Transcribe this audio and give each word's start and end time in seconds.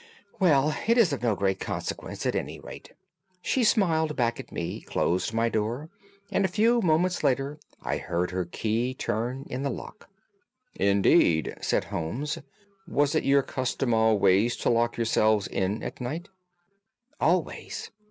"'Well, 0.39 0.75
it 0.87 0.97
is 0.97 1.13
of 1.13 1.21
no 1.21 1.35
great 1.35 1.59
consequence, 1.59 2.25
at 2.25 2.33
any 2.33 2.59
rate.' 2.59 2.91
She 3.43 3.63
smiled 3.63 4.15
back 4.15 4.39
at 4.39 4.51
me, 4.51 4.81
closed 4.81 5.31
my 5.31 5.47
door, 5.47 5.89
and 6.31 6.43
a 6.43 6.47
few 6.47 6.81
moments 6.81 7.23
later 7.23 7.59
I 7.83 7.97
heard 7.97 8.31
her 8.31 8.45
key 8.45 8.95
turn 8.95 9.45
in 9.47 9.61
the 9.61 9.69
lock." 9.69 10.09
"Indeed," 10.73 11.53
said 11.61 11.83
Holmes. 11.83 12.39
"Was 12.87 13.13
it 13.13 13.25
your 13.25 13.43
custom 13.43 13.93
always 13.93 14.55
to 14.55 14.71
lock 14.71 14.97
yourselves 14.97 15.45
in 15.45 15.83
at 15.83 16.01
night?" 16.01 16.29
"Always." 17.19 17.91